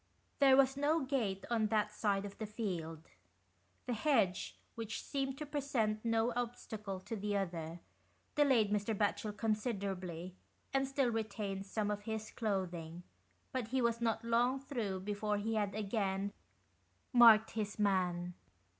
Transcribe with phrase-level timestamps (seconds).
[0.39, 3.07] There was no gate on that side of the field;
[3.85, 7.81] the hedge, which seemed to present no obstacle to the other,
[8.33, 8.97] delayed Mr.
[8.97, 10.33] Batchel considerably,
[10.73, 13.03] and still retains some of his clothing,
[13.51, 16.33] but he was not long through before he had again
[17.13, 18.33] marked his man.